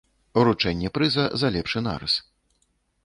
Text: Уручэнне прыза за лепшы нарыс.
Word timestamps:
Уручэнне 0.43 0.89
прыза 0.95 1.25
за 1.41 1.53
лепшы 1.57 1.79
нарыс. 1.89 2.15